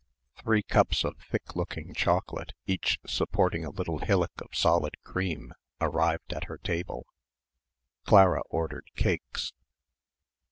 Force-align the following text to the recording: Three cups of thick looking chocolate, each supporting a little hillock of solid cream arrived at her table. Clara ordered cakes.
Three 0.43 0.63
cups 0.63 1.03
of 1.03 1.15
thick 1.19 1.55
looking 1.55 1.93
chocolate, 1.93 2.53
each 2.65 2.97
supporting 3.05 3.63
a 3.63 3.69
little 3.69 3.99
hillock 3.99 4.31
of 4.41 4.47
solid 4.55 4.95
cream 5.03 5.53
arrived 5.79 6.33
at 6.33 6.45
her 6.45 6.57
table. 6.57 7.05
Clara 8.05 8.41
ordered 8.49 8.89
cakes. 8.95 9.53